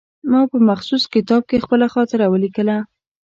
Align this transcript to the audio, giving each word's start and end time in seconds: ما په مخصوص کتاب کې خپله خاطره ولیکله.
ما 0.31 0.41
په 0.51 0.57
مخصوص 0.69 1.03
کتاب 1.13 1.41
کې 1.49 1.63
خپله 1.65 1.87
خاطره 1.95 2.25
ولیکله. 2.33 2.77